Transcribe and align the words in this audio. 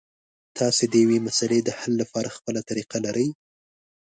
تاسو 0.57 0.83
د 0.87 0.93
یوې 1.03 1.17
مسلې 1.27 1.59
د 1.63 1.69
حل 1.79 1.93
لپاره 2.01 2.33
خپله 2.37 2.59
طریقه 2.69 2.97
لرئ. 3.05 3.27